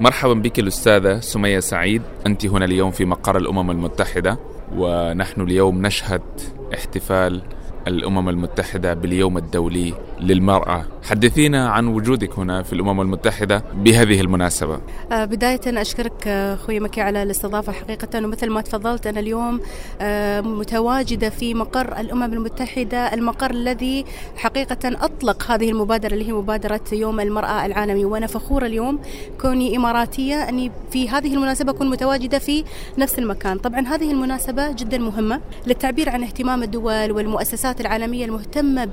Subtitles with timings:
[0.00, 2.02] مرحبا بك الأستاذة سمية سعيد.
[2.26, 4.38] أنت هنا اليوم في مقر الأمم المتحدة
[4.76, 6.22] ونحن اليوم نشهد
[6.74, 7.42] احتفال
[7.88, 10.84] الأمم المتحدة باليوم الدولي للمرأة.
[11.08, 14.80] حدثينا عن وجودك هنا في الأمم المتحدة بهذه المناسبة.
[15.12, 19.60] آه، بداية أشكرك آه، أخوي مكي على الاستضافة حقيقة ومثل ما تفضلت أنا اليوم
[20.00, 24.04] آه، متواجدة في مقر الأمم المتحدة المقر الذي
[24.36, 28.04] حقيقة أطلق هذه المبادرة اللي هي مبادرة يوم المرأة العالمي.
[28.04, 28.98] وأنا فخورة اليوم
[29.40, 32.64] كوني إماراتية أني في هذه المناسبة أكون متواجدة في
[32.98, 33.58] نفس المكان.
[33.58, 38.84] طبعا هذه المناسبة جدا مهمة للتعبير عن اهتمام الدول والمؤسسات العالمية المهتمة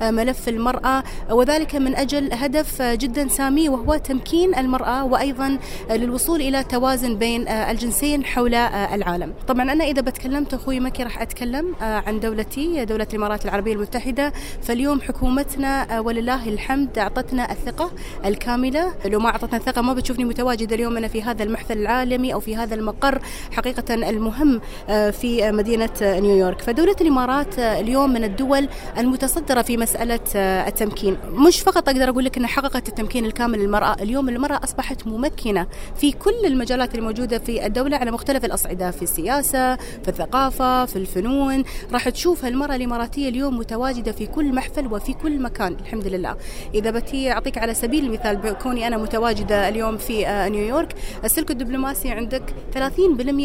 [0.00, 5.58] بملف المرأة وذلك من أجل هدف جدا سامي وهو تمكين المرأة وأيضا
[5.90, 9.34] للوصول إلى توازن بين الجنسين حول العالم.
[9.48, 14.32] طبعا أنا إذا بتكلمت أخوي مكي راح أتكلم عن دولتي دولة الإمارات العربية المتحدة.
[14.62, 17.90] فاليوم حكومتنا ولله الحمد أعطتنا الثقة
[18.24, 18.94] الكاملة.
[19.04, 22.56] لو ما أعطتنا الثقة ما بتشوفني متواجدة اليوم أنا في هذا المحفل العالمي أو في
[22.56, 26.60] هذا المقر حقيقة المهم في مدينة نيويورك.
[26.60, 30.20] فدولة الإمارات اليوم من الدول المتصدرة في مسألة
[30.68, 31.16] التمكين.
[31.48, 36.12] مش فقط أقدر أقول لك أنها حققت التمكين الكامل للمرأة اليوم المرأة أصبحت ممكنة في
[36.12, 41.64] كل المجالات الموجودة في الدولة على مختلف الأصعدة في السياسة في الثقافة في الفنون.
[41.92, 46.36] راح تشوف المرأة الإماراتية اليوم متواجدة في كل محفل وفي كل مكان الحمد لله.
[46.74, 52.54] إذا بتي أعطيك على سبيل المثال كوني أنا متواجدة اليوم في نيويورك السلك الدبلوماسي عندك
[52.74, 52.78] 30%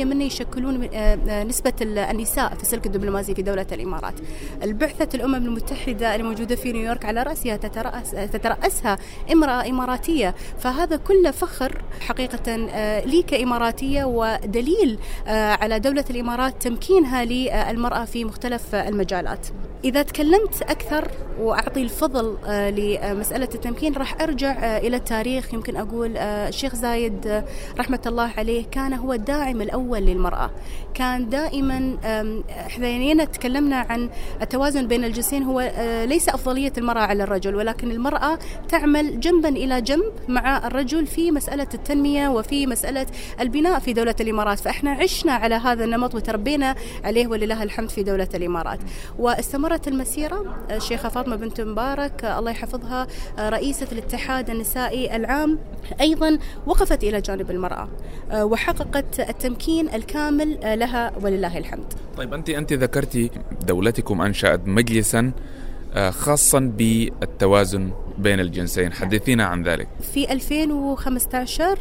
[0.06, 0.90] منه يشكلون
[1.48, 4.16] نسبة النساء في السلك الدبلوماسي في دولة الإمارات.
[4.64, 8.98] البعثة الأمم المتحدة الموجودة في نيويورك على رأسها تترأس تترأسها
[9.32, 10.36] امرأة إماراتية.
[10.60, 12.56] فهذا كله فخر حقيقة
[13.06, 19.48] لي كإماراتية ودليل على دولة الإمارات تمكينها للمرأة في مختلف المجالات.
[19.84, 21.08] إذا تكلمت أكثر
[21.40, 25.54] وأعطي الفضل لمسألة التمكين راح أرجع إلى التاريخ.
[25.54, 27.44] يمكن أقول الشيخ زايد
[27.80, 30.52] رحمة الله عليه كان هو الداعم الأول للمرأة.
[30.94, 31.98] كان دائما
[32.50, 34.10] إحنا تكلمنا عن
[34.42, 35.44] التوازن بين الجنسين.
[35.44, 35.72] هو
[36.08, 41.68] ليس أفضلية المرأة على الرجل ولكن المرأة تعمل جنبا إلى جنب مع الرجل في مسألة
[41.74, 43.06] التنمية وفي مسألة
[43.40, 44.60] البناء في دولة الإمارات.
[44.60, 48.80] فإحنا عشنا على هذا النمط وتربينا عليه ولله الحمد في دولة الإمارات.
[49.74, 53.08] واستمرت المسيرة الشيخة فاطمة بنت مبارك الله يحفظها
[53.40, 55.60] رئيسة الاتحاد النسائي العام
[56.02, 57.90] أيضا وقفت إلى جانب المرأة
[58.34, 61.94] وحققت التمكين الكامل لها ولله الحمد.
[62.18, 63.32] طيب أنت أنت ذكرتي
[63.68, 65.32] دولتكم أنشأت مجلسا
[66.10, 68.94] خاصا بالتوازن بين الجنسين.
[68.94, 69.88] حدثينا عن ذلك.
[70.14, 71.78] في 2015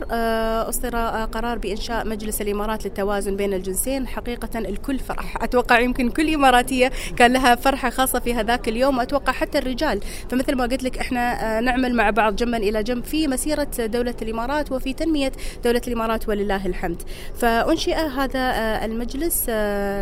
[0.68, 4.06] أصدر قرار بإنشاء مجلس الإمارات للتوازن بين الجنسين.
[4.06, 5.42] حقيقة الكل فرح.
[5.42, 10.00] أتوقع يمكن كل إماراتية كان لها فرحة خاصة في هذاك اليوم وأتوقع حتى الرجال.
[10.30, 14.72] فمثل ما قلت لك إحنا نعمل مع بعض جنبا إلى جنب في مسيرة دولة الإمارات
[14.72, 15.32] وفي تنمية
[15.64, 17.02] دولة الإمارات ولله الحمد.
[17.34, 18.52] فأنشئ هذا
[18.84, 19.44] المجلس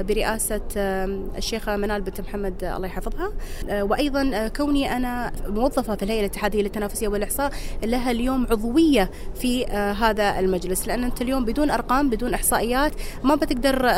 [0.09, 3.33] برئاسة الشيخة منال بنت محمد الله يحفظها.
[3.71, 7.53] وأيضا كوني أنا موظفة في الهيئة الاتحادية للتنافسية والإحصاء
[7.85, 9.11] لها اليوم عضوية
[9.41, 9.67] في
[10.01, 10.87] هذا المجلس.
[10.87, 12.93] لأن أنت اليوم بدون أرقام بدون إحصائيات
[13.25, 13.91] ما بتقدر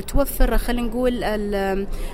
[0.00, 1.24] توفر خلينا نقول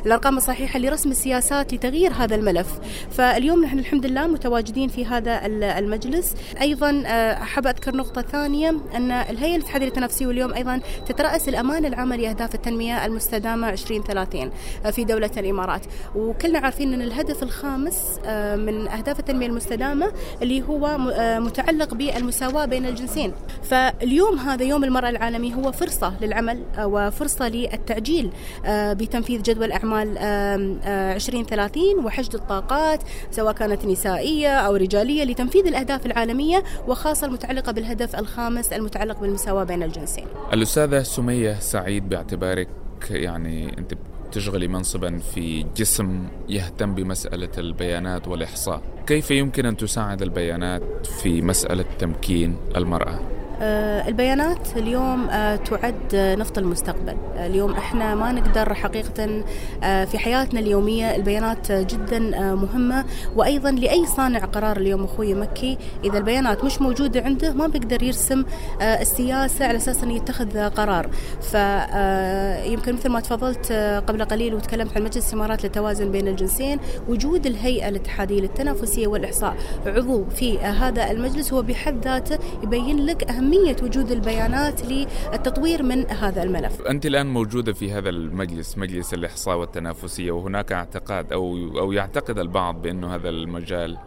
[0.06, 2.78] الأرقام الصحيحة لرسم السياسات لتغيير هذا الملف.
[3.10, 6.34] فاليوم نحن الحمد لله متواجدين في هذا المجلس.
[6.60, 7.03] أيضا
[7.43, 13.06] أحب أذكر نقطة ثانية أن الهيئة الاتحادية للتنافسية واليوم أيضا تترأس الأمانة العامة لأهداف التنمية
[13.06, 14.50] المستدامة 2030
[14.91, 15.82] في دولة الإمارات.
[16.16, 18.19] وكلنا عارفين أن الهدف الخامس
[18.56, 20.12] من أهداف التنمية المستدامة
[20.43, 20.99] اللي هو
[21.41, 23.33] متعلق بالمساواة بين الجنسين.
[23.62, 28.31] فاليوم هذا يوم المرأة العالمي هو فرصة للعمل وفرصة للتعجيل
[28.69, 37.27] بتنفيذ جدول أعمال 2030 وحشد الطاقات سواء كانت نسائية أو رجالية لتنفيذ الأهداف العالمية وخاصة
[37.27, 40.27] المتعلقة بالهدف الخامس المتعلق بالمساواة بين الجنسين.
[40.53, 42.69] الأستاذة سمية سعيد باعتبارك
[43.11, 43.94] يعني أنت
[44.32, 51.84] تشغلي منصبا في جسم يهتم بمسألة البيانات والإحصاء كيف يمكن أن تساعد البيانات في مسألة
[51.98, 55.26] تمكين المرأة؟ البيانات اليوم
[55.70, 57.17] تعد نفط المستقبل.
[57.37, 59.44] اليوم إحنا ما نقدر حقيقة
[59.81, 62.19] في حياتنا اليومية البيانات جدا
[62.55, 63.05] مهمة.
[63.37, 68.44] وأيضا لأي صانع قرار اليوم أخوي مكي إذا البيانات مش موجودة عنده ما بيقدر يرسم
[68.82, 71.11] السياسة على أساس أنه يتخذ قرار.
[71.41, 73.73] فيمكن مثل ما تفضلت
[74.08, 79.56] قبل قليل وتكلمت عن مجلس الإمارات للتوازن بين الجنسين وجود الهيئة الاتحادية للتنافسية والإحصاء.
[79.87, 86.10] عضو في هذا المجلس هو بحد ذاته يبين لك أهمية أهمية وجود البيانات للتطوير من
[86.10, 86.82] هذا الملف.
[86.82, 92.82] أنت الآن موجودة في هذا المجلس مجلس الإحصاء والتنافسية وهناك اعتقاد أو أو يعتقد البعض
[92.82, 93.99] بأنه هذا المجال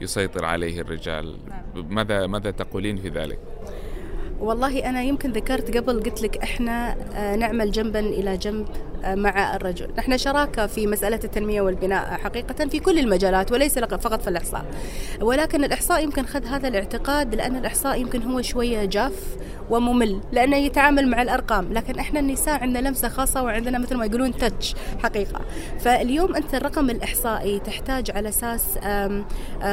[0.00, 1.36] يسيطر عليه الرجال.
[1.74, 3.38] ماذا ماذا تقولين في ذلك؟
[4.40, 8.66] والله أنا يمكن ذكرت قبل قلت لك إحنا آه، نعمل جنبا إلى جنب
[9.06, 9.88] مع الرجل.
[9.98, 14.64] نحن شراكة في مسألة التنمية والبناء حقيقة في كل المجالات وليس فقط في الإحصاء.
[15.20, 19.36] ولكن الإحصاء يمكن خذ هذا الاعتقاد لأن الإحصاء يمكن هو شوية جاف
[19.70, 21.72] وممل لأنه يتعامل مع الأرقام.
[21.72, 25.40] لكن إحنا النساء عندنا لمسة خاصة وعندنا مثل ما يقولون تتش حقيقة.
[25.80, 29.24] فاليوم أنت الرقم الإحصائي تحتاج على أساس آه،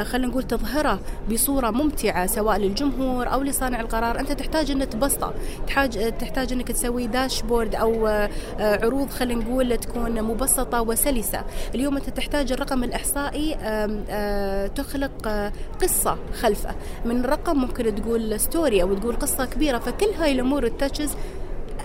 [0.02, 1.00] خلينا نقول تظهره
[1.32, 4.20] بصورة ممتعة سواء للجمهور أو لصانع القرار.
[4.20, 5.34] أنت تحتاج أن تبسطه.
[5.66, 8.30] تحتاج تحتاج أنك تسوي dashboard أو آه،
[8.60, 11.44] عروض خلينا نقول تكون مبسطة وسلسة.
[11.74, 15.28] اليوم أنت تحتاج الرقم الإحصائي آه، تخلق
[15.82, 16.74] قصة خلفه.
[17.04, 21.10] من الرقم ممكن تقول story أو تقول قصة كبيرة فكل هاي الأمور ال touches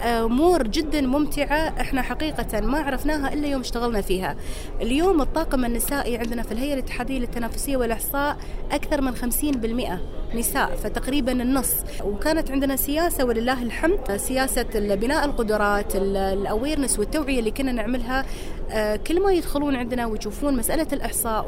[0.04, 4.36] أمور جدا ممتعة إحنا حقيقة ما عرفناها إلا يوم اشتغلنا فيها.
[4.82, 8.38] اليوم الطاقم النسائي عندنا في الهيئة الاتحادية للتنافسية والإحصاء
[8.72, 10.00] أكثر من 50%
[10.36, 11.74] نساء فتقريبا النص.
[12.04, 18.26] وكانت عندنا سياسة ولله الحمد سياسة بناء القدرات الاويرنس والتوعية اللي كنا نعملها.
[18.72, 21.46] آه، كل ما يدخلون عندنا ويشوفون مسألة الإحصاء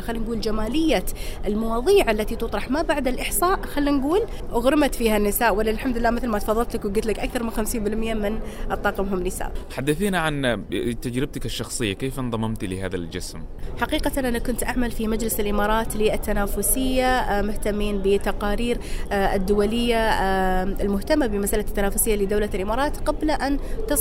[0.00, 1.04] خلينا نقول جمالية
[1.46, 4.20] المواضيع التي تطرح ما بعد الإحصاء خلينا نقول
[4.52, 5.54] أغرمت فيها النساء.
[5.54, 8.40] وللحمد لله مثل ما تفضلت لك وقلت لك أكثر من 50% من
[8.70, 9.52] الطاقم هم نساء.
[9.76, 10.64] حدثينا عن
[11.02, 13.38] تجربتك الشخصية كيف انضممت لهذا الجسم؟
[13.80, 18.78] حقيقة أنا كنت أعمل في مجلس الإمارات للتنافسية آه، مهتمين بتقارير
[19.12, 20.10] آه، الدولية
[20.80, 23.58] المهتمة بمسألة التنافسية لدولة الإمارات قبل أن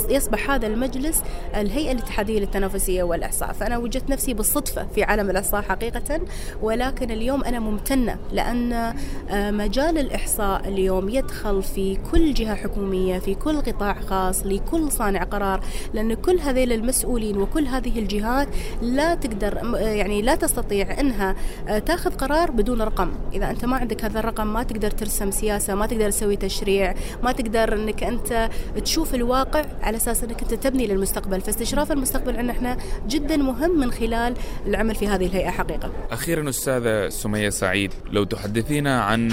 [0.10, 1.24] يصبح هذا المجلس
[1.56, 6.22] الهيئة الاتحادية للتنافسية والإحصاء فأنا وجدت نفسي بالصدفة في عالم الإحصاء حقيقة
[6.62, 13.36] ولكن اليوم أنا ممتنة لأن آه، مجال الإحصاء اليوم يدخل في كل جهة حكومية في
[13.36, 15.64] كل قطاع خاص لكل صانع قرار
[15.94, 18.48] لأن كل هذيل المسؤولين وكل هذه الجهات
[18.82, 21.36] لا تقدر يعني لا تستطيع أنها
[21.68, 23.12] آه، تاخذ قرار بدون رقم.
[23.34, 27.32] إذا أنت ما عندك هذا الرقم ما تقدر ترسم سياسة ما تقدر تسوي تشريع ما
[27.32, 28.50] تقدر أنك أنت
[28.84, 32.78] تشوف الواقع على أساس أنك أنت تبني للمستقبل فاستشراف المستقبل عندنا إحنا
[33.08, 34.34] جدا مهم من خلال
[34.68, 35.92] العمل في هذه الهيئة حقيقة.
[36.12, 39.30] أخيرا أستاذة سمية سعيد لو تحدثينا عن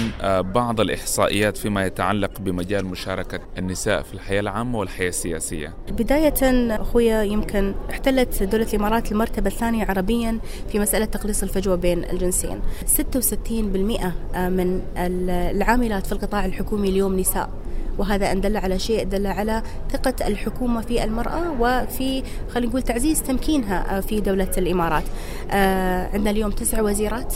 [0.53, 5.73] بعض الإحصائيات فيما يتعلق بمجال مشاركة النساء في الحياة العامة والحياة السياسية.
[5.91, 6.33] بداية
[6.81, 10.39] أخويا يمكن احتلت دولة الإمارات المرتبة الثانية عربيا
[10.71, 12.61] في مسألة تقليص الفجوة بين الجنسين.
[12.85, 14.81] 66% من
[15.27, 17.49] العاملات في القطاع الحكومي اليوم نساء.
[17.97, 23.23] وهذا أن دل على شيء دل على ثقة الحكومة في المرأة وفي خلينا نقول تعزيز
[23.23, 25.03] تمكينها في دولة الإمارات
[25.51, 27.33] آه، عندنا اليوم تسع وزيرات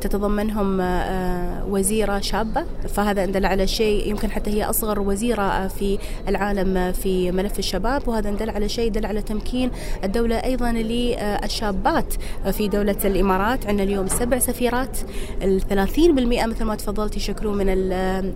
[0.00, 2.64] تتضمنهم آه، وزيرة شابة.
[2.88, 5.98] فهذا دل على شيء يمكن حتى هي أصغر وزيرة آه، في
[6.28, 8.08] العالم في ملف الشباب.
[8.08, 9.70] وهذا دل على شيء دل على تمكين
[10.04, 12.14] الدولة أيضا للشابات
[12.52, 13.66] في دولة الإمارات.
[13.66, 14.98] عندنا اليوم سبع سفيرات
[15.42, 17.66] الثلاثين بالمئة مثل ما تفضلت يشكلون من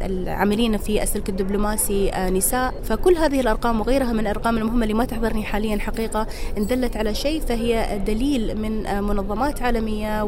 [0.03, 2.75] العاملين في السلك الدبلوماسي نساء.
[2.85, 6.27] فكل هذه الأرقام وغيرها من الأرقام المهمة اللي ما تحضرني حاليا حقيقة
[6.59, 10.23] إن دلت على شيء فهي دليل من منظمات عالمية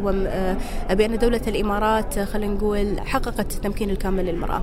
[1.02, 4.60] بأن دولة الإمارات خلينا نقول حققت التمكين الكامل للمرأة.